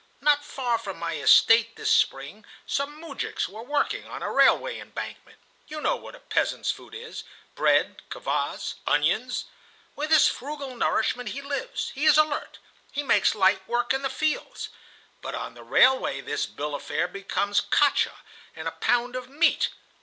[0.19, 5.37] Not far from my estate this spring some moujiks were working on a railway embankment.
[5.67, 9.45] You know what a peasant's food is,—bread, kvass,[*] onions.
[9.95, 12.57] With this frugal nourishment he lives, he is alert,
[12.91, 14.69] he makes light work in the fields.
[15.21, 18.15] But on the railway this bill of fare becomes cacha
[18.55, 19.69] and a pound of meat.